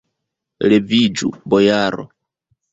[0.73, 2.11] Leviĝu, bojaro!